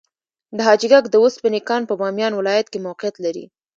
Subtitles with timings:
[0.57, 3.45] د حاجي ګک د وسپنې کان په بامیان ولایت کې موقعیت لري.